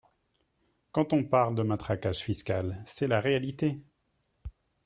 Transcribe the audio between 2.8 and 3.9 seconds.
c’est la réalité.